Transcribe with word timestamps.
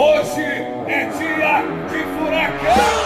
Hoje 0.00 0.44
é 0.86 1.06
dia 1.06 1.62
de 1.90 2.04
furacão! 2.14 2.97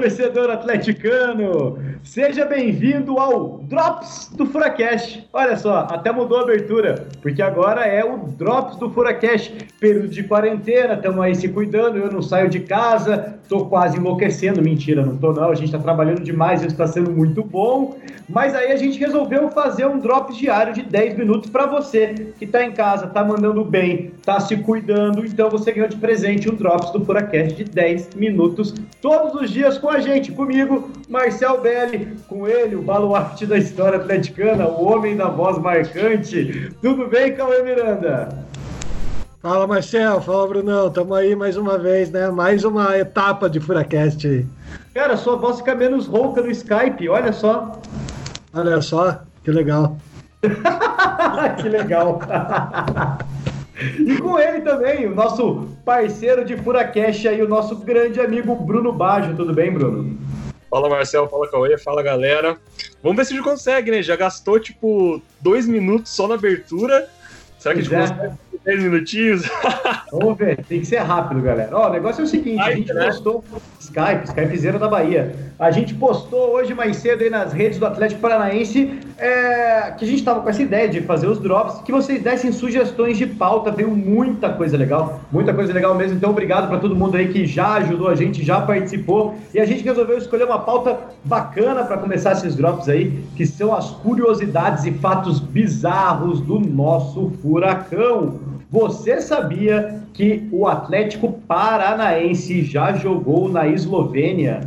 Torcedor 0.00 0.48
atleticano! 0.48 1.76
Seja 2.04 2.44
bem-vindo 2.44 3.18
ao 3.18 3.58
Drops 3.64 4.30
do 4.34 4.46
Furacast. 4.46 5.28
Olha 5.32 5.56
só, 5.56 5.88
até 5.90 6.12
mudou 6.12 6.38
a 6.38 6.42
abertura, 6.42 7.08
porque 7.20 7.42
agora 7.42 7.84
é 7.84 8.04
o 8.04 8.18
Drops 8.18 8.76
do 8.76 8.88
Furacast. 8.90 9.52
Período 9.80 10.08
de 10.08 10.22
quarentena, 10.22 10.94
estamos 10.94 11.20
aí 11.20 11.34
se 11.34 11.48
cuidando, 11.48 11.98
eu 11.98 12.10
não 12.10 12.22
saio 12.22 12.48
de 12.48 12.60
casa, 12.60 13.38
tô 13.48 13.66
quase 13.66 13.98
enlouquecendo. 13.98 14.62
Mentira, 14.62 15.04
não 15.04 15.16
tô 15.16 15.32
não, 15.32 15.50
a 15.50 15.54
gente 15.54 15.72
tá 15.72 15.78
trabalhando 15.78 16.22
demais, 16.22 16.60
isso 16.60 16.70
está 16.70 16.86
sendo 16.86 17.10
muito 17.10 17.42
bom. 17.42 17.98
Mas 18.28 18.54
aí 18.54 18.70
a 18.70 18.76
gente 18.76 18.98
resolveu 18.98 19.50
fazer 19.50 19.86
um 19.86 19.98
Drops 19.98 20.36
diário 20.36 20.72
de 20.72 20.82
10 20.82 21.16
minutos 21.16 21.50
para 21.50 21.66
você 21.66 22.32
que 22.38 22.46
tá 22.46 22.62
em 22.62 22.72
casa, 22.72 23.06
tá 23.06 23.24
mandando 23.24 23.64
bem, 23.64 24.12
tá 24.24 24.38
se 24.38 24.56
cuidando, 24.58 25.24
então 25.26 25.50
você 25.50 25.72
ganhou 25.72 25.88
de 25.88 25.96
presente 25.96 26.48
um 26.48 26.54
Drops 26.54 26.90
do 26.90 27.04
Furacast 27.04 27.54
de 27.54 27.64
10 27.64 28.14
minutos 28.14 28.74
todos 29.00 29.40
os 29.40 29.50
dias 29.50 29.78
com 29.78 29.87
a 29.90 30.00
gente, 30.00 30.32
comigo, 30.32 30.90
Marcel 31.08 31.60
Belli, 31.60 32.16
com 32.28 32.46
ele, 32.46 32.76
o 32.76 32.82
baluarte 32.82 33.46
da 33.46 33.56
história 33.56 33.98
atleticana, 33.98 34.66
o 34.66 34.84
homem 34.84 35.16
da 35.16 35.28
voz 35.28 35.58
marcante. 35.58 36.72
Tudo 36.80 37.06
bem, 37.06 37.34
Cauê 37.34 37.62
Miranda? 37.62 38.46
Fala, 39.40 39.66
Marcel. 39.66 40.20
Fala, 40.20 40.48
Brunão. 40.48 40.90
Tamo 40.90 41.14
aí 41.14 41.36
mais 41.36 41.56
uma 41.56 41.78
vez, 41.78 42.10
né? 42.10 42.28
Mais 42.28 42.64
uma 42.64 42.98
etapa 42.98 43.48
de 43.48 43.60
Furacast 43.60 44.26
aí. 44.26 44.46
Cara, 44.92 45.16
sua 45.16 45.36
voz 45.36 45.58
fica 45.58 45.74
menos 45.74 46.06
rouca 46.06 46.42
no 46.42 46.50
Skype, 46.50 47.08
olha 47.08 47.32
só. 47.32 47.80
Olha 48.52 48.80
só, 48.80 49.20
que 49.44 49.50
legal. 49.50 49.96
que 51.62 51.68
legal. 51.68 52.18
E 53.78 54.16
com 54.18 54.38
ele 54.38 54.60
também, 54.60 55.06
o 55.06 55.14
nosso 55.14 55.68
parceiro 55.84 56.44
de 56.44 56.56
Furacast 56.56 57.28
aí, 57.28 57.40
o 57.40 57.48
nosso 57.48 57.76
grande 57.76 58.20
amigo 58.20 58.54
Bruno 58.56 58.92
Baggio. 58.92 59.36
Tudo 59.36 59.54
bem, 59.54 59.72
Bruno? 59.72 60.18
Fala 60.68 60.88
Marcel, 60.88 61.28
fala 61.28 61.48
Cauê, 61.48 61.78
fala 61.78 62.02
galera. 62.02 62.58
Vamos 63.02 63.16
ver 63.16 63.24
se 63.24 63.32
a 63.32 63.36
gente 63.36 63.44
consegue, 63.44 63.90
né? 63.90 64.02
Já 64.02 64.16
gastou 64.16 64.58
tipo 64.58 65.22
dois 65.40 65.66
minutos 65.66 66.10
só 66.10 66.26
na 66.26 66.34
abertura. 66.34 67.08
Será 67.58 67.74
que 67.74 67.80
a 67.80 67.84
gente 67.84 67.94
é. 67.94 68.00
consegue 68.00 68.34
10 68.64 68.82
minutinhos? 68.82 69.42
Vamos 70.12 70.38
ver, 70.38 70.64
tem 70.64 70.80
que 70.80 70.86
ser 70.86 70.98
rápido, 70.98 71.40
galera. 71.42 71.76
Ó, 71.76 71.88
o 71.88 71.92
negócio 71.92 72.22
é 72.22 72.24
o 72.24 72.26
seguinte: 72.26 72.60
a 72.60 72.72
gente 72.72 72.92
né? 72.92 73.06
postou 73.06 73.44
Skype, 73.80 74.24
Skypezeiro 74.24 74.78
da 74.78 74.88
Bahia. 74.88 75.34
A 75.58 75.70
gente 75.70 75.94
postou 75.94 76.54
hoje 76.54 76.72
mais 76.72 76.96
cedo 76.98 77.22
aí 77.22 77.30
nas 77.30 77.52
redes 77.52 77.78
do 77.78 77.86
Atlético 77.86 78.20
Paranaense 78.20 79.00
é, 79.18 79.90
que 79.98 80.04
a 80.04 80.08
gente 80.08 80.22
tava 80.22 80.40
com 80.40 80.48
essa 80.48 80.62
ideia 80.62 80.88
de 80.88 81.00
fazer 81.00 81.26
os 81.26 81.40
drops, 81.40 81.80
que 81.82 81.90
vocês 81.90 82.22
dessem 82.22 82.52
sugestões 82.52 83.18
de 83.18 83.26
pauta. 83.26 83.70
Veio 83.70 83.90
muita 83.90 84.50
coisa 84.50 84.76
legal, 84.76 85.20
muita 85.32 85.52
coisa 85.52 85.72
legal 85.72 85.94
mesmo. 85.96 86.16
Então, 86.16 86.30
obrigado 86.30 86.68
para 86.68 86.78
todo 86.78 86.94
mundo 86.94 87.16
aí 87.16 87.28
que 87.28 87.44
já 87.44 87.74
ajudou 87.74 88.08
a 88.08 88.14
gente, 88.14 88.44
já 88.44 88.60
participou. 88.60 89.34
E 89.52 89.58
a 89.58 89.64
gente 89.64 89.82
resolveu 89.82 90.16
escolher 90.16 90.44
uma 90.44 90.60
pauta 90.60 90.96
bacana 91.24 91.84
para 91.84 91.98
começar 91.98 92.32
esses 92.32 92.54
drops 92.54 92.88
aí, 92.88 93.24
que 93.34 93.44
são 93.44 93.74
as 93.74 93.90
curiosidades 93.90 94.84
e 94.84 94.92
fatos 94.92 95.40
bizarros 95.40 96.40
do 96.40 96.60
nosso 96.60 97.32
furacão. 97.48 98.38
Você 98.70 99.22
sabia 99.22 100.02
que 100.12 100.46
o 100.52 100.68
Atlético 100.68 101.32
Paranaense 101.32 102.62
já 102.62 102.92
jogou 102.92 103.48
na 103.48 103.66
Eslovênia? 103.66 104.60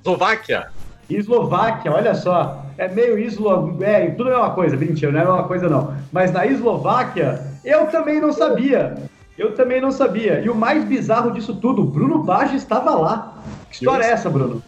Eslováquia. 0.00 0.68
Eslováquia, 1.10 1.92
olha 1.92 2.14
só. 2.14 2.64
É 2.78 2.88
meio 2.88 3.18
islo... 3.18 3.76
É, 3.82 4.06
tudo 4.12 4.30
é 4.30 4.36
uma 4.36 4.50
coisa, 4.50 4.74
mentira, 4.74 5.12
não 5.12 5.20
é 5.20 5.24
uma 5.24 5.44
coisa 5.46 5.68
não. 5.68 5.94
Mas 6.10 6.32
na 6.32 6.46
Eslováquia, 6.46 7.42
eu 7.62 7.86
também 7.88 8.20
não 8.20 8.32
sabia. 8.32 8.94
Eu 9.36 9.54
também 9.54 9.80
não 9.80 9.92
sabia. 9.92 10.40
E 10.40 10.48
o 10.48 10.54
mais 10.54 10.82
bizarro 10.84 11.30
disso 11.32 11.54
tudo, 11.56 11.84
Bruno 11.84 12.22
Baggio 12.22 12.56
estava 12.56 12.94
lá. 12.94 13.42
Que 13.68 13.74
história 13.74 14.04
é 14.04 14.10
essa, 14.12 14.30
Bruno? 14.30 14.62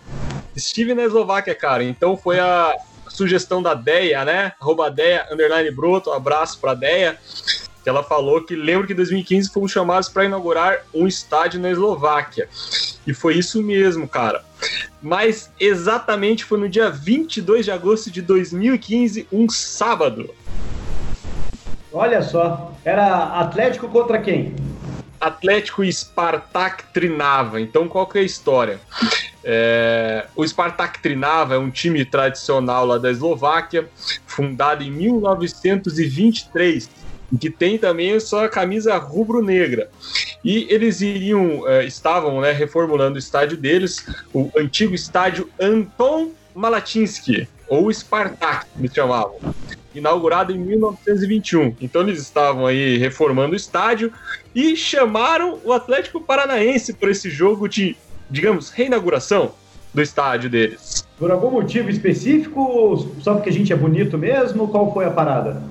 Estive 0.55 0.93
na 0.93 1.05
Eslováquia, 1.05 1.55
cara. 1.55 1.83
Então 1.83 2.17
foi 2.17 2.39
a 2.39 2.75
sugestão 3.09 3.63
da 3.63 3.73
Deia, 3.73 4.25
né? 4.25 4.53
Arroba 4.61 4.91
Deia, 4.91 5.27
underline 5.33 5.71
Broto. 5.71 6.11
Um 6.11 6.15
abraço 6.15 6.61
pra 6.61 6.75
Deia 6.75 7.17
que 7.87 7.91
ela 7.91 8.03
falou 8.03 8.43
que 8.43 8.57
lembra 8.57 8.85
que 8.85 8.93
em 8.93 8.97
2015 8.97 9.53
fomos 9.53 9.71
chamados 9.71 10.09
para 10.09 10.25
inaugurar 10.25 10.81
um 10.93 11.07
estádio 11.07 11.61
na 11.61 11.71
Eslováquia. 11.71 12.49
E 13.07 13.15
foi 13.15 13.37
isso 13.37 13.63
mesmo, 13.63 14.09
cara. 14.09 14.45
Mas 15.01 15.53
exatamente 15.61 16.45
foi 16.45 16.59
no 16.59 16.69
dia 16.69 16.91
22 16.91 17.65
de 17.65 17.71
agosto 17.71 18.11
de 18.11 18.21
2015, 18.23 19.29
um 19.31 19.49
sábado. 19.49 20.35
Olha 21.93 22.21
só, 22.23 22.73
era 22.85 23.39
Atlético 23.39 23.89
contra 23.89 24.21
quem? 24.21 24.57
Atlético 25.21 25.85
e 25.85 25.93
Spartak 25.93 26.93
Trinava. 26.93 27.61
Então, 27.61 27.87
qual 27.87 28.05
que 28.05 28.19
é 28.19 28.23
a 28.23 28.25
história? 28.25 28.81
É, 29.45 30.27
o 30.35 30.45
Spartak 30.45 30.99
Trinava 30.99 31.55
é 31.55 31.59
um 31.59 31.71
time 31.71 32.05
tradicional 32.05 32.85
lá 32.85 32.99
da 32.99 33.13
Eslováquia, 33.13 33.89
fundado 34.27 34.83
em 34.83 34.91
1923 34.91 37.06
que 37.41 37.51
tem 37.51 37.79
também 37.79 38.13
a 38.13 38.21
sua 38.21 38.49
camisa 38.49 38.97
rubro-negra. 38.97 39.91
E 40.45 40.67
eles 40.71 41.01
iriam, 41.01 41.61
uh, 41.61 41.83
estavam 41.83 42.41
né, 42.41 42.53
reformulando 42.53 43.17
o 43.17 43.19
estádio 43.19 43.57
deles, 43.57 44.07
o 44.33 44.51
antigo 44.57 44.95
estádio 44.95 45.51
Anton 45.61 46.31
Malatinsky, 46.55 47.49
ou 47.69 47.93
Spartak, 47.93 48.67
me 48.77 48.89
chamavam, 48.89 49.39
inaugurado 49.95 50.53
em 50.53 50.59
1921. 50.59 51.77
Então 51.81 52.03
eles 52.03 52.21
estavam 52.21 52.67
aí 52.67 52.97
reformando 52.97 53.53
o 53.53 53.57
estádio 53.57 54.13
e 54.55 54.77
chamaram 54.77 55.59
o 55.65 55.73
Atlético 55.73 56.21
Paranaense 56.21 56.93
para 56.93 57.11
esse 57.11 57.29
jogo 57.29 57.69
de, 57.69 57.97
digamos, 58.31 58.71
reinauguração 58.71 59.53
do 59.93 60.03
estádio 60.03 60.51
deles. 60.51 61.07
Por 61.19 61.31
algum 61.31 61.51
motivo 61.51 61.89
específico? 61.89 63.11
Só 63.21 63.35
porque 63.35 63.49
a 63.49 63.53
gente 63.53 63.73
é 63.73 63.77
bonito 63.77 64.19
mesmo? 64.19 64.69
Qual 64.69 64.93
foi 64.93 65.07
a 65.07 65.11
parada? 65.11 65.63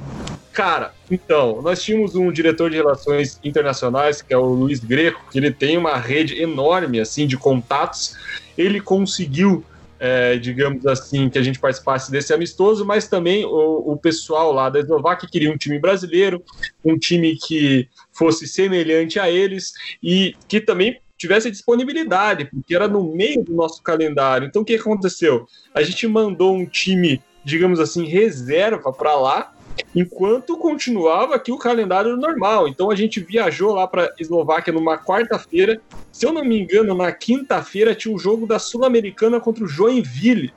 Cara, 0.56 0.94
então, 1.12 1.62
nós 1.62 1.84
tínhamos 1.84 2.16
um 2.16 2.32
diretor 2.32 2.70
de 2.70 2.78
relações 2.78 3.38
internacionais, 3.44 4.22
que 4.22 4.34
é 4.34 4.38
o 4.38 4.46
Luiz 4.46 4.80
Greco, 4.80 5.22
que 5.30 5.38
ele 5.38 5.52
tem 5.52 5.78
uma 5.78 5.98
rede 5.98 6.42
enorme, 6.42 7.02
assim, 7.02 7.28
de 7.28 7.36
contatos. 7.36 8.16
Ele 8.58 8.80
conseguiu, 8.80 9.66
é, 10.00 10.38
digamos 10.38 10.88
assim, 10.88 11.30
que 11.30 11.38
a 11.38 11.44
gente 11.44 11.60
participasse 11.60 12.10
desse 12.10 12.34
amistoso, 12.34 12.86
mas 12.86 13.06
também 13.06 13.44
o, 13.44 13.92
o 13.92 13.98
pessoal 13.98 14.54
lá 14.54 14.70
da 14.70 14.80
Eslováquia 14.80 15.28
queria 15.30 15.52
um 15.52 15.58
time 15.58 15.78
brasileiro, 15.78 16.42
um 16.86 16.98
time 16.98 17.36
que 17.36 17.90
fosse 18.14 18.48
semelhante 18.48 19.20
a 19.20 19.30
eles 19.30 19.74
e 20.02 20.38
que 20.48 20.62
também 20.62 21.02
tivesse 21.18 21.52
disponibilidade, 21.52 22.46
porque 22.46 22.74
era 22.74 22.88
no 22.88 23.04
meio 23.14 23.44
do 23.44 23.54
nosso 23.54 23.84
calendário. 23.84 24.48
Então, 24.48 24.62
o 24.62 24.66
que 24.66 24.76
aconteceu? 24.76 25.46
A 25.74 25.84
gente 25.84 26.08
mandou 26.08 26.56
um 26.56 26.66
time, 26.66 27.22
digamos 27.44 27.78
assim, 27.78 28.06
reserva 28.06 28.94
para 28.94 29.16
lá, 29.16 29.55
enquanto 29.96 30.58
continuava 30.58 31.36
aqui 31.36 31.52
o 31.52 31.58
calendário 31.58 32.18
normal. 32.18 32.68
Então 32.68 32.92
a 32.92 32.96
gente 32.96 33.20
viajou 33.20 33.74
lá 33.74 33.88
para 33.88 34.14
Eslováquia 34.20 34.74
numa 34.74 34.98
quarta-feira. 34.98 35.80
Se 36.12 36.26
eu 36.26 36.34
não 36.34 36.44
me 36.44 36.60
engano, 36.60 36.96
na 36.96 37.12
quinta-feira 37.12 37.96
tinha 37.96 38.12
o 38.12 38.16
um 38.16 38.20
jogo 38.20 38.46
da 38.46 38.60
Sul-Americana 38.60 39.40
contra 39.40 39.64
o 39.64 39.68
Joinville. 39.68 40.54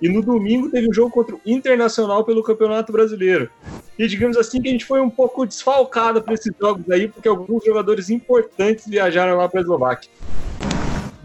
E 0.00 0.08
no 0.08 0.22
domingo 0.22 0.70
teve 0.70 0.88
um 0.88 0.92
jogo 0.92 1.10
contra 1.10 1.34
o 1.34 1.40
Internacional 1.44 2.24
pelo 2.24 2.42
Campeonato 2.42 2.92
Brasileiro. 2.92 3.50
E 3.98 4.06
digamos 4.06 4.36
assim 4.36 4.60
que 4.60 4.68
a 4.68 4.72
gente 4.72 4.84
foi 4.84 5.00
um 5.00 5.10
pouco 5.10 5.46
desfalcado 5.46 6.22
para 6.22 6.34
esses 6.34 6.52
jogos 6.58 6.88
aí, 6.90 7.08
porque 7.08 7.28
alguns 7.28 7.64
jogadores 7.64 8.10
importantes 8.10 8.86
viajaram 8.86 9.36
lá 9.36 9.48
para 9.48 9.60
a 9.60 9.62
Eslováquia. 9.62 10.10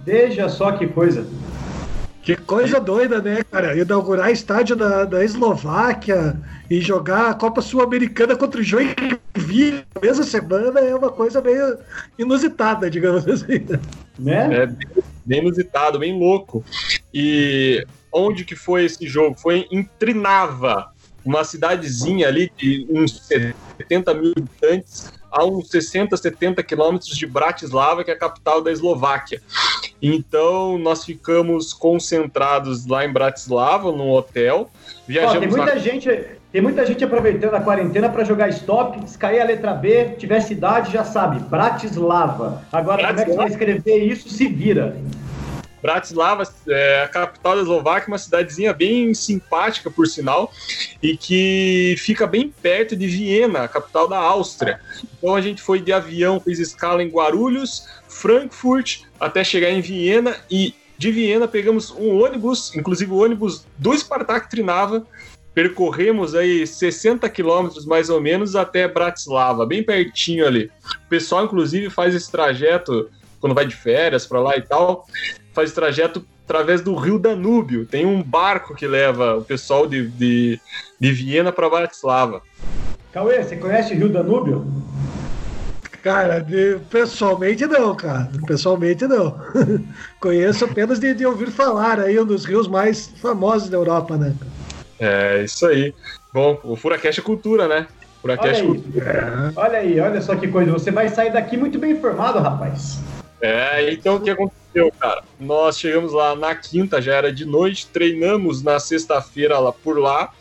Veja 0.05 0.47
só 0.47 0.71
que 0.71 0.87
coisa. 0.87 1.27
Que 2.27 2.35
coisa 2.35 2.77
doida, 2.77 3.21
né, 3.21 3.41
cara? 3.49 3.73
Inaugurar 3.79 4.29
estádio 4.29 4.75
da, 4.75 5.05
da 5.05 5.23
Eslováquia 5.23 6.37
e 6.69 6.81
jogar 6.81 7.29
a 7.29 7.33
Copa 7.33 7.61
Sul-Americana 7.61 8.35
contra 8.35 8.59
o 8.59 8.63
Joinville 8.65 9.85
na 9.95 10.01
mesma 10.01 10.25
semana 10.25 10.81
é 10.81 10.93
uma 10.93 11.09
coisa 11.09 11.39
meio 11.39 11.77
inusitada, 12.19 12.89
digamos 12.89 13.25
assim. 13.25 13.65
Né? 14.19 14.63
É 14.63 14.69
bem 15.25 15.39
inusitado, 15.39 15.99
bem 15.99 16.19
louco. 16.19 16.65
E 17.13 17.87
onde 18.11 18.43
que 18.43 18.57
foi 18.57 18.83
esse 18.83 19.07
jogo? 19.07 19.39
Foi 19.39 19.65
em 19.71 19.85
Trinava, 19.97 20.91
uma 21.23 21.45
cidadezinha 21.45 22.27
ali 22.27 22.51
de 22.57 22.85
uns 22.89 23.25
70 23.77 24.13
mil 24.15 24.33
habitantes, 24.35 25.13
a 25.31 25.45
uns 25.45 25.69
60, 25.69 26.17
70 26.17 26.61
quilômetros 26.61 27.15
de 27.15 27.25
Bratislava, 27.25 28.03
que 28.03 28.11
é 28.11 28.13
a 28.13 28.19
capital 28.19 28.61
da 28.61 28.69
Eslováquia. 28.69 29.41
Então, 30.01 30.77
nós 30.77 31.03
ficamos 31.03 31.73
concentrados 31.73 32.85
lá 32.85 33.05
em 33.05 33.11
Bratislava, 33.11 33.91
num 33.91 34.11
hotel. 34.11 34.69
Viajamos 35.07 35.39
tem 35.39 35.49
muita 35.49 35.73
na... 35.73 35.79
gente, 35.79 36.09
tem 36.51 36.61
muita 36.61 36.85
gente 36.85 37.03
aproveitando 37.03 37.55
a 37.55 37.61
quarentena 37.61 38.09
para 38.09 38.23
jogar 38.23 38.49
stop, 38.49 39.09
se 39.09 39.17
cair 39.17 39.39
a 39.39 39.45
letra 39.45 39.73
B, 39.73 40.15
tiver 40.17 40.39
cidade, 40.41 40.91
já 40.91 41.03
sabe, 41.03 41.39
Bratislava. 41.39 42.63
Agora, 42.71 43.03
Bratislava. 43.03 43.07
como 43.07 43.19
é 43.19 43.25
que 43.25 43.31
você 43.31 43.37
vai 43.37 43.47
escrever 43.47 44.03
isso? 44.03 44.29
Se 44.29 44.47
vira. 44.47 44.95
Bratislava 45.81 46.43
é 46.67 47.03
a 47.03 47.07
capital 47.07 47.55
da 47.55 47.61
Eslováquia, 47.61 48.07
uma 48.07 48.17
cidadezinha 48.17 48.73
bem 48.73 49.13
simpática, 49.13 49.91
por 49.91 50.07
sinal, 50.07 50.51
e 51.01 51.15
que 51.15 51.95
fica 51.99 52.25
bem 52.25 52.49
perto 52.61 52.95
de 52.95 53.07
Viena, 53.07 53.63
a 53.63 53.67
capital 53.67 54.07
da 54.07 54.17
Áustria. 54.17 54.79
Então 55.17 55.35
a 55.35 55.41
gente 55.41 55.61
foi 55.61 55.79
de 55.79 55.93
avião, 55.93 56.39
fez 56.39 56.59
escala 56.59 57.03
em 57.03 57.09
Guarulhos, 57.09 57.87
Frankfurt, 58.07 59.01
até 59.19 59.43
chegar 59.43 59.69
em 59.69 59.81
Viena 59.81 60.35
e 60.49 60.73
de 60.97 61.11
Viena 61.11 61.47
pegamos 61.47 61.91
um 61.91 62.23
ônibus, 62.23 62.75
inclusive 62.75 63.11
o 63.11 63.23
ônibus 63.23 63.65
do 63.77 63.95
Spartak 63.95 64.49
Trinava, 64.49 65.05
percorremos 65.53 66.33
aí 66.33 66.65
60 66.65 67.27
quilômetros 67.29 67.85
mais 67.85 68.09
ou 68.09 68.19
menos 68.19 68.55
até 68.55 68.87
Bratislava, 68.87 69.65
bem 69.65 69.83
pertinho 69.83 70.45
ali. 70.45 70.71
O 71.05 71.09
pessoal, 71.09 71.45
inclusive, 71.45 71.89
faz 71.89 72.15
esse 72.15 72.31
trajeto 72.31 73.09
quando 73.39 73.53
vai 73.53 73.65
de 73.65 73.75
férias 73.75 74.25
para 74.25 74.39
lá 74.39 74.57
e 74.57 74.61
tal, 74.61 75.05
faz 75.57 75.73
trajeto 75.73 76.23
através 76.45 76.81
do 76.81 76.93
rio 76.93 77.17
Danúbio. 77.17 77.83
Tem 77.83 78.05
um 78.05 78.21
barco 78.21 78.75
que 78.75 78.85
leva 78.85 79.37
o 79.37 79.43
pessoal 79.43 79.87
de, 79.87 80.07
de, 80.07 80.61
de 80.99 81.11
Viena 81.11 81.51
para 81.51 81.67
Bratislava. 81.67 82.43
Cauê, 83.11 83.41
você 83.41 83.55
conhece 83.55 83.95
o 83.95 83.97
rio 83.97 84.07
Danúbio? 84.07 84.67
Cara, 86.03 86.39
de, 86.41 86.77
pessoalmente 86.91 87.65
não, 87.65 87.95
cara. 87.95 88.29
Pessoalmente 88.45 89.07
não. 89.07 89.35
Conheço 90.21 90.65
apenas 90.65 90.99
de, 90.99 91.15
de, 91.15 91.25
ouvir 91.25 91.47
falar 91.47 92.01
aí, 92.01 92.19
um 92.19 92.25
dos 92.25 92.45
rios 92.45 92.67
mais 92.67 93.07
famosos 93.19 93.67
da 93.67 93.77
Europa, 93.77 94.15
né? 94.15 94.35
É, 94.99 95.43
isso 95.43 95.65
aí. 95.65 95.91
Bom, 96.31 96.59
o 96.63 96.75
Furacast 96.75 97.19
é 97.19 97.23
cultura, 97.23 97.67
né? 97.67 97.87
Furacast 98.21 98.61
olha, 98.61 98.79
cultura. 98.79 99.53
olha 99.55 99.79
aí, 99.79 99.99
olha 99.99 100.21
só 100.21 100.35
que 100.35 100.47
coisa. 100.47 100.71
Você 100.71 100.91
vai 100.91 101.09
sair 101.09 101.33
daqui 101.33 101.57
muito 101.57 101.79
bem 101.79 101.93
informado, 101.93 102.37
rapaz. 102.37 103.01
É, 103.39 103.91
então 103.91 104.15
o 104.15 104.21
que 104.21 104.29
aconteceu, 104.29 104.91
cara? 104.99 105.23
Nós 105.39 105.79
chegamos 105.79 106.11
lá 106.11 106.35
na 106.35 106.55
quinta, 106.55 107.01
já 107.01 107.13
era 107.13 107.31
de 107.31 107.45
noite, 107.45 107.87
treinamos 107.87 108.63
na 108.63 108.79
sexta-feira 108.79 109.59
lá 109.59 109.71
por 109.71 109.99
lá. 109.99 110.31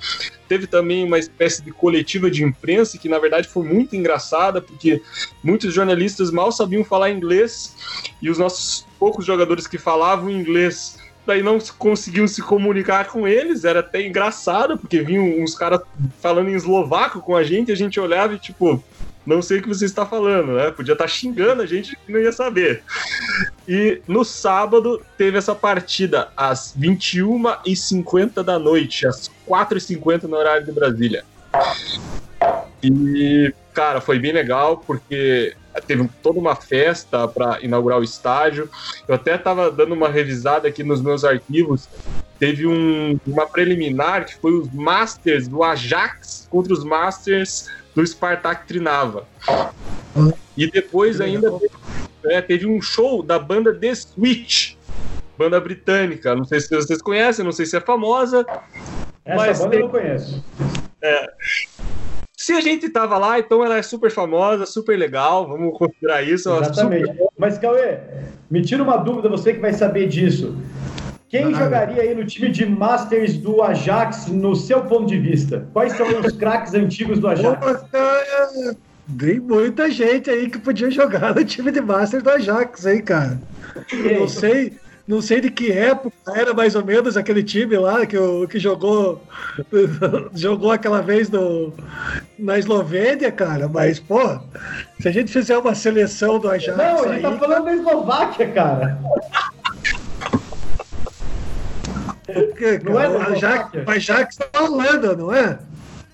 Teve 0.49 0.67
também 0.67 1.05
uma 1.05 1.19
espécie 1.19 1.63
de 1.63 1.71
coletiva 1.73 2.31
de 2.31 2.43
imprensa 2.43 2.97
que, 2.97 3.09
na 3.09 3.19
verdade, 3.19 3.49
foi 3.49 3.65
muito 3.65 3.97
engraçada, 3.97 4.61
porque 4.63 5.03
muitos 5.43 5.75
jornalistas 5.75 6.31
mal 6.31 6.51
sabiam 6.53 6.85
falar 6.85 7.11
inglês 7.11 7.75
e 8.23 8.31
os 8.31 8.39
nossos 8.39 8.87
poucos 8.99 9.27
jogadores 9.27 9.67
que 9.67 9.77
falavam 9.77 10.31
inglês 10.31 10.99
daí 11.27 11.43
não 11.43 11.59
conseguiam 11.77 12.29
se 12.29 12.41
comunicar 12.41 13.09
com 13.09 13.27
eles, 13.27 13.65
era 13.65 13.81
até 13.81 14.07
engraçado, 14.07 14.79
porque 14.79 15.03
vinham 15.03 15.43
uns 15.43 15.57
caras 15.57 15.81
falando 16.21 16.49
em 16.49 16.55
eslovaco 16.55 17.21
com 17.21 17.35
a 17.35 17.43
gente, 17.43 17.69
e 17.69 17.73
a 17.73 17.77
gente 17.77 17.99
olhava 17.99 18.35
e 18.35 18.39
tipo, 18.39 18.83
não 19.27 19.43
sei 19.43 19.59
o 19.59 19.63
que 19.63 19.69
você 19.69 19.85
está 19.85 20.07
falando, 20.07 20.53
né? 20.53 20.71
Podia 20.71 20.93
estar 20.93 21.09
xingando 21.09 21.61
a 21.61 21.67
gente 21.67 21.99
não 22.09 22.21
ia 22.21 22.31
saber. 22.31 22.83
E 23.69 24.01
no 24.07 24.25
sábado 24.25 25.03
teve 25.19 25.37
essa 25.37 25.55
partida 25.55 26.29
às 26.37 26.75
21h50 26.79 28.45
da 28.45 28.59
noite, 28.59 29.07
às 29.07 29.29
4h50 29.49 30.23
no 30.23 30.37
horário 30.37 30.65
de 30.65 30.73
Brasília. 30.73 31.25
E, 32.83 33.53
cara, 33.75 34.01
foi 34.01 34.19
bem 34.19 34.33
legal 34.33 34.79
porque 34.79 35.57
teve 35.87 36.09
toda 36.23 36.39
uma 36.39 36.55
festa 36.55 37.27
para 37.27 37.61
inaugurar 37.63 37.99
o 37.99 38.05
estádio. 38.05 38.71
Eu 39.09 39.15
até 39.15 39.35
estava 39.35 39.71
dando 39.71 39.93
uma 39.93 40.09
revisada 40.09 40.69
aqui 40.69 40.85
nos 40.85 41.03
meus 41.03 41.25
arquivos. 41.25 41.89
Teve 42.39 42.67
um, 42.67 43.19
uma 43.27 43.47
preliminar 43.47 44.27
que 44.27 44.37
foi 44.37 44.53
os 44.53 44.71
Masters 44.73 45.49
do 45.49 45.65
Ajax 45.65 46.47
contra 46.51 46.73
os 46.73 46.85
Masters 46.85 47.69
do 47.97 48.07
Spartak 48.07 48.67
Trinava. 48.67 49.27
E 50.55 50.71
depois 50.71 51.21
ainda 51.21 51.51
é, 52.27 52.43
teve 52.43 52.67
um 52.67 52.81
show 52.81 53.23
da 53.23 53.39
banda 53.39 53.75
The 53.75 53.95
Switch, 53.95 54.75
banda 55.37 55.59
britânica. 55.59 56.35
Não 56.35 56.45
sei 56.45 56.61
se 56.61 56.69
vocês 56.69 57.01
conhecem, 57.01 57.45
não 57.45 57.53
sei 57.53 57.65
se 57.65 57.77
é 57.77 57.81
famosa. 57.81 58.45
Essa 59.25 59.37
mas 59.37 59.59
banda 59.59 59.71
tem... 59.71 59.81
eu 59.81 59.87
não 59.87 59.91
conheço. 59.91 60.45
É. 61.03 61.27
Se 62.37 62.53
a 62.53 62.61
gente 62.61 62.91
tava 62.91 63.17
lá, 63.17 63.39
então 63.39 63.65
ela 63.65 63.79
é 63.79 63.83
super 63.83 64.11
famosa, 64.11 64.67
super 64.67 64.97
legal, 64.99 65.49
vamos 65.49 65.77
considerar 65.77 66.23
isso. 66.23 66.55
Exatamente. 66.55 67.07
Super... 67.07 67.29
Mas, 67.39 67.59
Cauê, 67.59 67.99
me 68.51 68.63
tira 68.63 68.83
uma 68.83 68.99
dúvida, 68.99 69.29
você 69.29 69.55
que 69.55 69.59
vai 69.59 69.73
saber 69.73 70.07
disso. 70.07 70.55
Quem 71.29 71.47
ah, 71.47 71.59
jogaria 71.59 72.03
aí 72.03 72.15
no 72.15 72.25
time 72.25 72.49
de 72.49 72.65
Masters 72.65 73.37
do 73.37 73.61
Ajax, 73.63 74.29
no 74.29 74.55
seu 74.55 74.83
ponto 74.83 75.07
de 75.07 75.19
vista? 75.19 75.67
Quais 75.73 75.93
são 75.95 76.07
os 76.21 76.33
craques 76.39 76.73
antigos 76.75 77.19
do 77.19 77.27
Ajax? 77.29 77.85
tem 79.19 79.41
muita 79.41 79.91
gente 79.91 80.31
aí 80.31 80.49
que 80.49 80.59
podia 80.59 80.91
jogar 80.91 81.35
no 81.35 81.45
time 81.45 81.73
de 81.73 81.81
Masters 81.81 82.23
do 82.23 82.31
Ajax, 82.31 82.87
hein, 82.87 83.03
cara? 83.03 83.41
Não 84.19 84.29
sei, 84.29 84.75
não 85.07 85.21
sei 85.21 85.41
de 85.41 85.51
que 85.51 85.73
época 85.73 86.15
era 86.33 86.55
mais 86.55 86.77
ou 86.77 86.85
menos 86.85 87.17
aquele 87.17 87.43
time 87.43 87.77
lá 87.77 88.07
que, 88.07 88.17
que 88.49 88.59
jogou 88.61 89.21
jogou 90.33 90.71
aquela 90.71 91.01
vez 91.03 91.29
no, 91.29 91.73
na 92.39 92.57
Eslovênia, 92.57 93.33
cara. 93.33 93.69
Mas, 93.69 93.99
pô, 93.99 94.39
se 95.01 95.09
a 95.09 95.13
gente 95.13 95.33
fizer 95.33 95.59
uma 95.59 95.75
seleção 95.75 96.39
do 96.39 96.49
Ajax. 96.49 96.79
Não, 96.79 97.05
a 97.05 97.15
gente 97.15 97.17
aí, 97.17 97.23
tá 97.23 97.33
falando 97.33 97.65
da 97.65 97.75
Eslováquia, 97.75 98.49
cara. 98.53 98.99
Porque, 102.45 102.79
não 102.85 103.01
é 103.01 103.09
o 103.09 103.23
Ajax, 103.23 103.71
o 103.87 103.91
Ajax 103.91 104.37
da 104.37 104.63
Holanda, 104.63 105.17
não 105.17 105.33
é? 105.33 105.59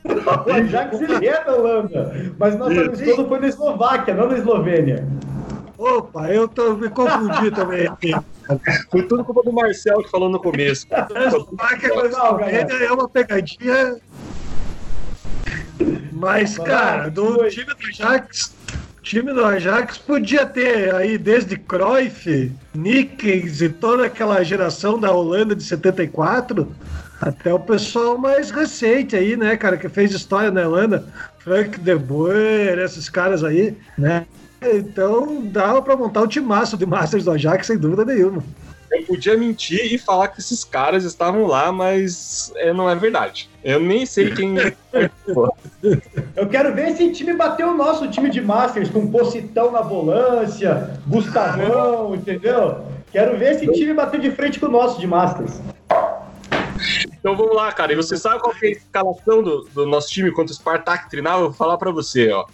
Não, 0.04 0.14
o 0.14 0.52
Ajax 0.52 1.00
ele 1.00 1.26
é 1.26 1.44
da 1.44 1.54
Holanda, 1.54 2.32
mas 2.38 2.56
nossa 2.56 2.80
amistoso 2.80 3.28
foi 3.28 3.40
na 3.40 3.48
Eslováquia, 3.48 4.14
não 4.14 4.28
na 4.28 4.38
Eslovênia. 4.38 5.06
Opa, 5.78 6.28
eu 6.28 6.46
tô, 6.46 6.76
me 6.76 6.88
confundi 6.88 7.50
também 7.54 7.86
aqui. 7.86 8.12
Foi 8.90 9.02
tudo 9.02 9.24
culpa 9.24 9.42
do 9.42 9.52
Marcel 9.52 10.02
que 10.02 10.10
falou 10.10 10.28
no 10.28 10.40
começo. 10.40 10.86
A 10.92 11.24
Eslováquia 11.24 11.90
com 11.90 12.00
a 12.00 12.06
Eslovênia 12.06 12.72
é 12.72 12.92
uma 12.92 13.08
pegadinha. 13.08 13.96
Mas, 16.12 16.56
cara, 16.56 17.08
do 17.08 17.48
time 17.48 17.66
do 17.74 17.86
Ajax, 17.88 18.54
time 19.02 19.32
do 19.32 19.44
Ajax 19.44 19.98
podia 19.98 20.46
ter 20.46 20.94
aí 20.94 21.18
desde 21.18 21.56
Cruyff, 21.56 22.52
Nickens 22.74 23.60
e 23.60 23.68
toda 23.68 24.06
aquela 24.06 24.42
geração 24.44 24.98
da 24.98 25.10
Holanda 25.12 25.54
de 25.56 25.64
74 25.64 26.72
até 27.20 27.52
o 27.52 27.58
pessoal 27.58 28.16
mais 28.16 28.50
recente 28.50 29.14
aí, 29.14 29.36
né, 29.36 29.56
cara, 29.56 29.76
que 29.76 29.88
fez 29.88 30.12
história 30.12 30.50
na 30.50 30.66
Holanda, 30.66 31.06
Frank 31.38 31.78
de 31.80 31.94
Boer, 31.96 32.78
esses 32.78 33.08
caras 33.08 33.44
aí, 33.44 33.76
né? 33.98 34.26
Então 34.60 35.44
dava 35.46 35.82
para 35.82 35.96
montar 35.96 36.22
o 36.22 36.28
timaço 36.28 36.76
de 36.76 36.86
Masters 36.86 37.24
do 37.24 37.32
Ajax 37.32 37.66
sem 37.66 37.76
dúvida 37.76 38.04
nenhuma. 38.04 38.42
Eu 38.92 39.04
podia 39.04 39.36
mentir 39.38 39.92
e 39.92 39.96
falar 39.96 40.28
que 40.28 40.38
esses 40.38 40.64
caras 40.64 41.04
estavam 41.04 41.46
lá, 41.46 41.72
mas 41.72 42.52
é, 42.56 42.74
não 42.74 42.90
é 42.90 42.94
verdade. 42.94 43.48
Eu 43.64 43.80
nem 43.80 44.04
sei 44.04 44.30
quem. 44.30 44.58
É. 44.58 44.74
Eu 46.36 46.46
quero 46.48 46.74
ver 46.74 46.90
esse 46.90 47.10
time 47.10 47.32
bater 47.32 47.66
o 47.66 47.74
nosso 47.74 48.06
time 48.08 48.28
de 48.28 48.40
Masters 48.40 48.90
com 48.90 49.10
Pocitão 49.10 49.72
na 49.72 49.80
volância, 49.80 51.00
Gustavão, 51.06 52.14
entendeu? 52.14 52.84
Quero 53.10 53.36
ver 53.38 53.52
esse 53.52 53.66
time 53.72 53.94
bater 53.94 54.20
de 54.20 54.30
frente 54.30 54.60
com 54.60 54.66
o 54.66 54.70
nosso 54.70 55.00
de 55.00 55.06
Masters. 55.06 55.60
Então 57.06 57.34
vamos 57.34 57.56
lá, 57.56 57.72
cara. 57.72 57.92
E 57.92 57.96
você 57.96 58.16
sabe 58.16 58.40
qual 58.40 58.54
é 58.62 58.66
a 58.66 58.70
escalação 58.70 59.42
do, 59.42 59.68
do 59.72 59.86
nosso 59.86 60.08
time 60.08 60.30
contra 60.30 60.52
o 60.52 60.54
Spartak 60.54 61.08
Trinal? 61.08 61.40
Eu 61.40 61.46
vou 61.46 61.52
falar 61.52 61.78
para 61.78 61.90
você, 61.90 62.30
ó. 62.30 62.44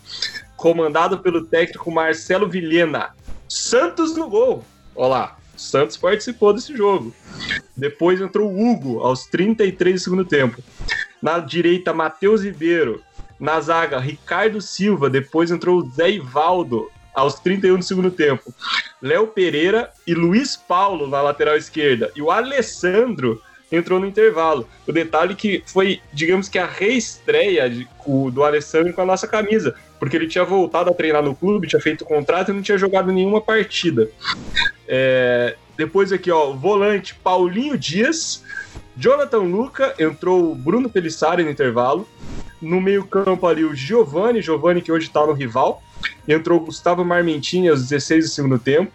Comandado 0.57 1.19
pelo 1.19 1.45
técnico 1.45 1.91
Marcelo 1.91 2.49
Vilhena. 2.49 3.11
Santos 3.49 4.17
no 4.17 4.29
gol. 4.29 4.63
Olha 4.95 5.33
lá. 5.59 5.65
Santos 5.79 5.97
participou 5.97 6.53
desse 6.53 6.77
jogo. 6.77 7.13
Depois 7.77 8.21
entrou 8.21 8.51
o 8.51 8.71
Hugo 8.71 9.01
aos 9.01 9.27
33 9.27 9.95
do 9.95 10.05
segundo 10.05 10.25
tempo. 10.25 10.63
Na 11.21 11.41
direita, 11.41 11.93
Matheus 11.93 12.43
Ribeiro. 12.43 13.03
Na 13.39 13.61
zaga, 13.61 13.99
Ricardo 13.99 14.61
Silva. 14.61 15.11
Depois 15.11 15.51
entrou 15.51 15.79
o 15.79 15.91
Zé 15.91 16.11
Ivaldo 16.11 16.91
aos 17.15 17.35
31 17.41 17.79
do 17.79 17.85
segundo 17.85 18.11
tempo. 18.11 18.55
Léo 19.03 19.27
Pereira 19.29 19.91
e 20.07 20.15
Luiz 20.15 20.57
Paulo 20.57 21.09
na 21.09 21.21
lateral 21.21 21.57
esquerda. 21.57 22.11
E 22.15 22.23
o 22.23 22.31
Alessandro 22.31 23.43
entrou 23.71 24.01
no 24.01 24.07
intervalo. 24.07 24.69
O 24.87 24.93
detalhe 24.93 25.35
que 25.35 25.63
foi, 25.67 26.01
digamos 26.13 26.49
que 26.49 26.59
a 26.59 26.67
reestreia 26.67 27.69
de, 27.69 27.87
o, 28.07 28.31
do 28.31 28.43
Alessandro 28.43 28.93
com 28.93 29.03
a 29.03 29.07
nossa 29.07 29.29
camisa, 29.29 29.75
porque 29.99 30.17
ele 30.17 30.27
tinha 30.27 30.45
voltado 30.45 30.91
a 30.91 30.95
treinar 30.95 31.23
no 31.23 31.35
clube, 31.35 31.69
tinha 31.69 31.81
feito 31.81 32.05
contrato 32.05 32.51
e 32.51 32.55
não 32.55 32.63
tinha 32.63 32.79
jogado 32.79 33.13
nenhuma 33.13 33.41
partida. 33.41 34.09
É, 34.87 35.38
depois 35.79 36.11
aqui, 36.13 36.29
ó, 36.29 36.53
volante 36.53 37.15
Paulinho 37.15 37.79
Dias, 37.79 38.43
Jonathan 38.97 39.43
Luca, 39.43 39.95
entrou 39.97 40.53
Bruno 40.53 40.91
Pelissari 40.91 41.45
no 41.45 41.51
intervalo. 41.51 42.07
No 42.61 42.81
meio-campo 42.81 43.47
ali 43.47 43.65
o 43.65 43.73
Giovani, 43.77 44.43
Giovani 44.43 44.83
que 44.83 44.91
hoje 44.91 45.07
está 45.07 45.25
no 45.25 45.33
rival. 45.33 45.81
Entrou 46.27 46.59
Gustavo 46.59 47.05
Marmentini 47.05 47.69
aos 47.69 47.87
16 47.87 48.25
do 48.25 48.31
segundo 48.31 48.59
tempo. 48.59 48.91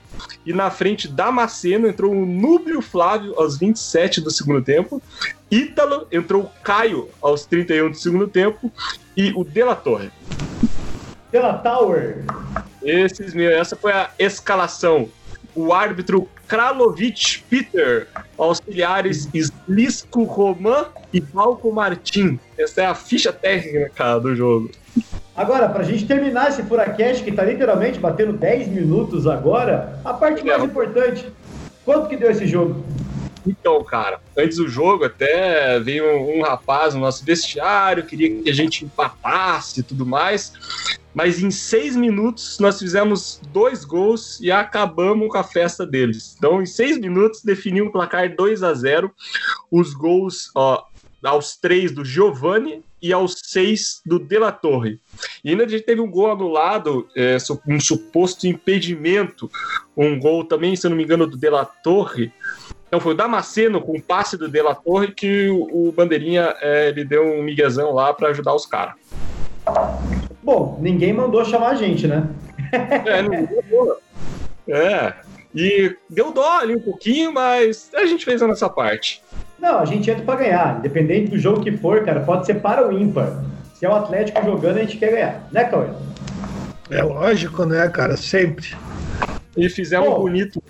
E 0.45 0.51
na 0.51 0.69
frente 0.69 1.07
Damasceno 1.07 1.87
entrou 1.87 2.11
o 2.11 2.25
Núbio 2.25 2.81
Flávio 2.81 3.33
aos 3.39 3.57
27 3.57 4.19
do 4.19 4.29
segundo 4.29 4.61
tempo. 4.61 5.01
Ítalo 5.49 6.05
entrou 6.11 6.43
o 6.43 6.49
Caio 6.61 7.07
aos 7.21 7.45
31 7.45 7.91
do 7.91 7.97
segundo 7.97 8.27
tempo. 8.27 8.69
E 9.15 9.31
o 9.37 9.45
Dela 9.45 9.73
Torre. 9.73 10.11
Dela 11.31 11.53
Tower. 11.59 12.25
Esses, 12.83 13.33
meu, 13.33 13.51
essa 13.51 13.77
foi 13.77 13.93
a 13.93 14.11
escalação 14.19 15.09
o 15.55 15.73
árbitro 15.73 16.27
Kralovic 16.47 17.43
Peter, 17.49 18.07
auxiliares 18.37 19.29
Slisco 19.33 20.23
Roman 20.23 20.85
e 21.11 21.19
Valco 21.19 21.71
Martin. 21.71 22.39
Essa 22.57 22.81
é 22.81 22.85
a 22.85 22.95
ficha 22.95 23.31
técnica 23.31 24.19
do 24.19 24.35
jogo. 24.35 24.71
Agora, 25.35 25.67
pra 25.67 25.83
gente 25.83 26.05
terminar 26.05 26.49
esse 26.49 26.61
Furacast, 26.63 27.23
que 27.23 27.31
tá 27.31 27.43
literalmente 27.43 27.99
batendo 27.99 28.33
10 28.33 28.67
minutos 28.67 29.25
agora, 29.25 29.99
a 30.05 30.13
parte 30.13 30.45
mais 30.45 30.63
importante. 30.63 31.25
Quanto 31.83 32.07
que 32.07 32.15
deu 32.15 32.29
esse 32.29 32.45
jogo? 32.45 32.83
Então, 33.45 33.83
cara, 33.83 34.21
antes 34.37 34.57
do 34.57 34.67
jogo 34.67 35.05
até 35.05 35.79
veio 35.79 36.05
um, 36.05 36.39
um 36.39 36.41
rapaz 36.41 36.93
no 36.93 37.01
nosso 37.01 37.25
vestiário, 37.25 38.05
queria 38.05 38.41
que 38.41 38.49
a 38.49 38.53
gente 38.53 38.85
empatasse 38.85 39.81
e 39.81 39.83
tudo 39.83 40.05
mais. 40.05 40.53
Mas 41.13 41.41
em 41.41 41.51
seis 41.51 41.95
minutos 41.95 42.57
nós 42.59 42.79
fizemos 42.79 43.39
dois 43.51 43.85
gols 43.85 44.39
e 44.41 44.51
acabamos 44.51 45.27
com 45.29 45.37
a 45.37 45.43
festa 45.43 45.85
deles. 45.85 46.35
Então, 46.37 46.61
em 46.61 46.65
seis 46.65 46.97
minutos, 46.97 47.43
definiu 47.43 47.85
um 47.85 47.91
placar 47.91 48.35
2 48.35 48.63
a 48.63 48.73
0 48.73 49.11
Os 49.69 49.93
gols, 49.93 50.49
ó, 50.55 50.83
aos 51.23 51.55
três 51.55 51.91
do 51.91 52.03
Giovani 52.03 52.83
e 53.01 53.11
aos 53.11 53.35
seis 53.43 54.01
do 54.05 54.17
De 54.17 54.39
La 54.39 54.51
Torre. 54.51 54.99
E 55.43 55.49
ainda 55.49 55.65
a 55.65 55.67
gente 55.67 55.83
teve 55.83 56.01
um 56.01 56.09
gol 56.09 56.31
anulado, 56.31 57.07
é, 57.15 57.37
um 57.67 57.79
suposto 57.79 58.47
impedimento. 58.47 59.51
Um 59.95 60.17
gol 60.17 60.45
também, 60.45 60.75
se 60.75 60.85
eu 60.85 60.89
não 60.89 60.97
me 60.97 61.03
engano, 61.03 61.27
do 61.27 61.37
De 61.37 61.49
La 61.49 61.65
Torre. 61.65 62.31
Então 62.93 63.01
foi 63.01 63.15
o 63.15 63.17
Damasceno 63.17 63.81
com 63.81 63.93
o 63.93 63.99
passe 63.99 64.37
do 64.37 64.47
De 64.47 64.61
La 64.61 64.75
Torre 64.75 65.07
que 65.07 65.49
o, 65.49 65.87
o 65.87 65.91
Bandeirinha 65.91 66.53
é, 66.61 66.89
ele 66.89 67.03
deu 67.03 67.23
um 67.23 67.41
miguezão 67.41 67.91
lá 67.91 68.13
para 68.13 68.27
ajudar 68.27 68.53
os 68.53 68.67
caras. 68.67 68.93
Bom, 70.43 70.77
ninguém 70.79 71.11
mandou 71.11 71.43
chamar 71.43 71.69
a 71.69 71.73
gente, 71.73 72.05
né? 72.05 72.29
É, 74.67 74.71
É. 74.71 75.13
E 75.55 75.97
deu 76.07 76.31
dó 76.31 76.59
ali 76.59 76.75
um 76.75 76.81
pouquinho, 76.81 77.33
mas 77.33 77.89
a 77.95 78.05
gente 78.05 78.23
fez 78.23 78.43
a 78.43 78.47
nossa 78.47 78.69
parte. 78.69 79.23
Não, 79.57 79.79
a 79.79 79.85
gente 79.85 80.11
entra 80.11 80.23
pra 80.23 80.35
ganhar. 80.35 80.77
Independente 80.77 81.31
do 81.31 81.39
jogo 81.39 81.61
que 81.61 81.75
for, 81.75 82.03
cara, 82.05 82.19
pode 82.19 82.45
ser 82.45 82.61
para 82.61 82.87
o 82.87 82.95
ímpar. 82.95 83.43
Se 83.73 83.87
é 83.87 83.89
o 83.89 83.95
Atlético 83.95 84.45
jogando, 84.45 84.77
a 84.77 84.81
gente 84.81 84.97
quer 84.97 85.09
ganhar. 85.09 85.47
Né, 85.51 85.63
Cauê? 85.63 85.87
É 86.91 87.01
lógico, 87.01 87.65
né, 87.65 87.89
cara? 87.89 88.15
Sempre. 88.15 88.75
E 89.57 89.67
fizemos 89.67 90.09
Bom. 90.09 90.19
bonito. 90.19 90.61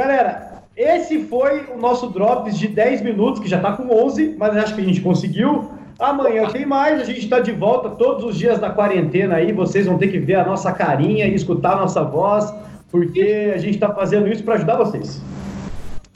Galera, 0.00 0.62
esse 0.74 1.24
foi 1.24 1.66
o 1.66 1.76
nosso 1.76 2.08
Drops 2.08 2.58
de 2.58 2.66
10 2.68 3.02
minutos, 3.02 3.38
que 3.38 3.46
já 3.46 3.60
tá 3.60 3.72
com 3.72 3.94
11, 3.94 4.34
mas 4.38 4.56
acho 4.56 4.74
que 4.74 4.80
a 4.80 4.84
gente 4.84 5.02
conseguiu. 5.02 5.70
Amanhã 5.98 6.48
tem 6.48 6.64
mais, 6.64 7.02
a 7.02 7.04
gente 7.04 7.28
tá 7.28 7.38
de 7.38 7.52
volta 7.52 7.90
todos 7.90 8.24
os 8.24 8.38
dias 8.38 8.58
da 8.58 8.70
quarentena 8.70 9.34
aí. 9.34 9.52
Vocês 9.52 9.84
vão 9.84 9.98
ter 9.98 10.08
que 10.08 10.18
ver 10.18 10.36
a 10.36 10.44
nossa 10.46 10.72
carinha 10.72 11.26
e 11.26 11.34
escutar 11.34 11.72
a 11.72 11.76
nossa 11.76 12.02
voz, 12.02 12.50
porque 12.90 13.52
a 13.54 13.58
gente 13.58 13.76
tá 13.76 13.92
fazendo 13.92 14.26
isso 14.28 14.42
para 14.42 14.54
ajudar 14.54 14.78
vocês. 14.78 15.20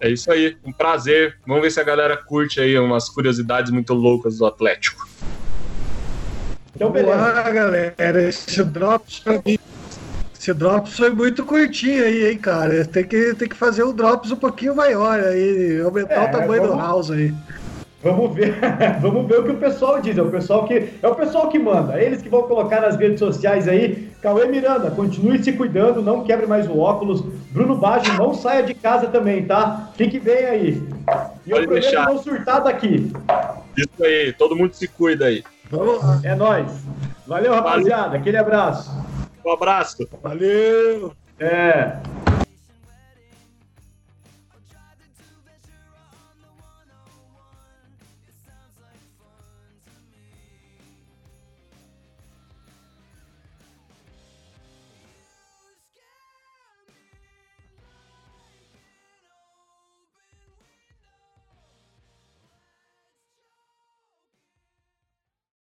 É 0.01 0.09
isso 0.09 0.33
aí, 0.33 0.57
um 0.65 0.73
prazer. 0.73 1.37
Vamos 1.47 1.63
ver 1.63 1.71
se 1.71 1.79
a 1.79 1.85
galera 1.85 2.17
curte 2.17 2.61
aí 2.61 2.79
umas 2.79 3.11
curiosidades 3.11 3.71
muito 3.71 3.93
loucas 3.93 4.39
do 4.39 4.47
Atlético. 4.47 5.07
Então, 6.75 6.91
beleza. 6.91 7.19
Olá, 7.19 7.51
galera. 7.51 8.23
Esse 8.27 8.65
Drops 8.65 9.19
pra 9.19 9.43
mim. 9.45 9.59
Esse 10.45 10.53
Drops 10.53 10.99
foi 10.99 11.09
muito 11.09 11.43
curtinho 11.43 12.05
aí, 12.05 12.31
hein, 12.31 12.37
cara. 12.37 12.85
Tem 12.85 13.03
que, 13.03 13.35
tem 13.35 13.49
que 13.49 13.57
fazer 13.57 13.83
o 13.83 13.95
Drops 13.95 14.31
um 14.31 14.37
pouquinho 14.37 14.77
maior 14.77 15.19
aí, 15.19 15.81
aumentar 15.83 16.15
É, 16.17 16.29
o 16.29 16.31
tamanho 16.33 16.63
do 16.65 16.69
vamos- 16.69 16.85
house 16.85 17.11
aí. 17.11 17.33
Vamos 18.03 18.35
ver, 18.35 18.55
vamos 19.01 19.27
ver 19.27 19.39
o 19.39 19.45
que 19.45 19.53
o 19.53 19.57
pessoal 19.57 20.03
diz. 20.03 20.19
É 20.19 20.21
o 20.21 20.31
pessoal 20.31 20.67
que 20.67 20.91
é 21.03 21.09
o 21.09 21.15
pessoal 21.15 21.49
que 21.49 21.59
manda. 21.59 21.99
Eles 21.99 22.21
que 22.21 22.29
vão 22.29 22.43
colocar 22.43 22.83
nas 22.83 22.95
redes 22.97 23.21
sociais 23.21 23.67
aí. 23.67 24.11
Cauê 24.21 24.47
Miranda, 24.47 24.91
continue 24.91 25.43
se 25.43 25.51
cuidando, 25.55 26.03
não 26.03 26.25
quebre 26.25 26.47
mais 26.47 26.69
o 26.69 26.79
óculos. 26.79 27.23
Bruno 27.51 27.77
Baggio, 27.77 28.13
não 28.13 28.35
saia 28.35 28.63
de 28.63 28.75
casa 28.75 29.07
também, 29.07 29.47
tá? 29.47 29.89
Fique 29.97 30.21
bem 30.21 30.45
aí. 30.45 30.83
E 31.47 31.51
eu 31.53 31.57
Pode 31.57 31.67
prometo 31.69 31.71
deixar. 31.85 32.05
não 32.07 32.19
surtar 32.19 32.63
daqui. 32.63 33.11
Isso 33.75 34.05
aí, 34.05 34.31
todo 34.35 34.55
mundo 34.55 34.75
se 34.75 34.87
cuida 34.89 35.25
aí. 35.25 35.43
Vamos 35.71 36.03
lá. 36.03 36.21
É 36.23 36.35
nóis. 36.35 36.71
Valeu, 37.27 37.55
rapaziada. 37.55 38.19
Aquele 38.19 38.37
abraço. 38.37 38.91
Um 39.45 39.51
abraço. 39.53 40.09
Valeu! 40.23 41.13
É. 41.39 42.14